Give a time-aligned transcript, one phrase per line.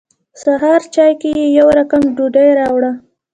[0.41, 2.91] سهار چای کې یې يو رقم ډوډۍ راوړه.